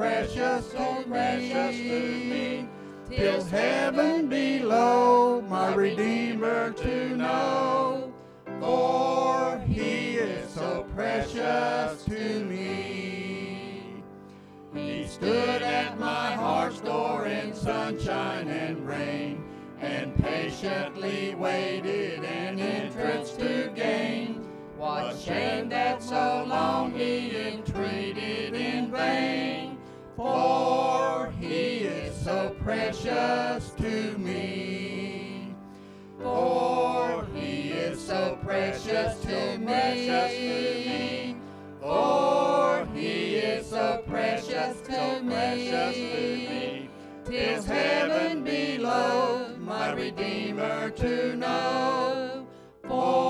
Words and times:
precious 0.00 0.72
so 0.72 1.04
precious 1.10 1.76
to 1.76 2.00
me. 2.24 2.66
Tis 3.10 3.50
heaven 3.50 4.30
below, 4.30 5.42
my 5.42 5.74
Redeemer 5.74 6.72
to 6.72 7.16
know. 7.18 8.10
For 8.60 9.62
he 9.68 10.16
is 10.16 10.48
so 10.48 10.86
precious 10.94 12.02
to 12.04 12.44
me. 12.46 14.02
He 14.72 15.06
stood 15.06 15.60
at 15.60 16.00
my 16.00 16.32
heart's 16.32 16.80
door 16.80 17.26
in 17.26 17.52
sunshine 17.52 18.48
and 18.48 18.86
rain, 18.86 19.44
and 19.80 20.16
patiently 20.16 21.34
waited 21.34 22.24
an 22.24 22.58
entrance 22.58 23.32
to 23.32 23.70
gain. 23.74 24.48
What 24.78 25.18
shame 25.18 25.68
that 25.68 26.02
so 26.02 26.46
long 26.48 26.79
for 30.20 31.32
he 31.40 31.78
is 31.78 32.14
so 32.14 32.54
precious 32.62 33.70
to 33.70 34.18
me. 34.18 35.54
For 36.20 37.26
he 37.34 37.70
is 37.70 37.98
so 37.98 38.38
precious 38.44 39.18
to 39.22 39.56
me. 39.56 41.36
For 41.80 42.86
he 42.92 43.36
is 43.36 43.66
so 43.66 44.02
precious 44.06 44.82
to 44.82 45.22
me. 45.22 46.90
Tis 47.24 47.64
heaven 47.64 48.44
below, 48.44 49.56
my 49.58 49.92
Redeemer 49.92 50.90
to 50.90 51.34
know. 51.36 52.46
For 52.86 53.29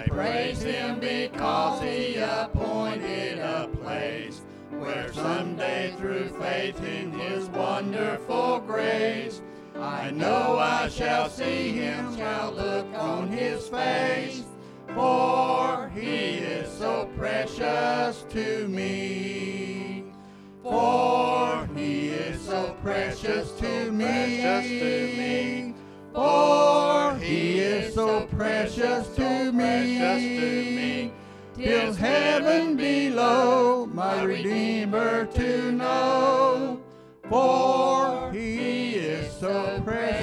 I 0.00 0.08
praise 0.08 0.62
him 0.62 0.98
because 0.98 1.82
he 1.82 2.16
appointed 2.16 3.38
a 3.38 3.68
place 3.82 4.40
where 4.70 5.12
someday 5.12 5.94
through 5.98 6.30
faith 6.40 6.82
in 6.82 7.12
his 7.12 7.50
wonderful 7.50 8.60
grace, 8.60 9.42
I 9.78 10.10
know 10.10 10.56
I 10.58 10.88
shall 10.88 11.28
see 11.28 11.72
him, 11.72 12.16
shall 12.16 12.52
look 12.52 12.86
on 12.94 13.28
his 13.28 13.68
face, 13.68 14.44
for 14.94 15.90
he 15.94 16.38
is 16.38 16.70
so 16.78 17.10
precious 17.18 18.24
to 18.30 18.68
me. 18.68 20.04
For 20.62 21.68
he 21.76 22.08
is 22.08 22.40
so 22.40 22.74
precious 22.82 23.52
to 23.52 23.92
me. 23.92 24.40
Precious 24.40 24.68
to 24.68 25.18
me. 25.18 25.74
For 26.14 27.16
he 27.20 27.60
is 27.60 27.94
so 27.94 28.26
precious 28.26 29.06
to 29.16 29.29
Till 31.56 31.94
heaven 31.94 32.76
below, 32.76 33.86
my 33.86 34.22
Redeemer 34.22 35.24
to 35.26 35.72
know. 35.72 36.80
For 37.28 38.30
he 38.32 38.94
is 38.96 39.32
so 39.38 39.80
precious 39.84 40.19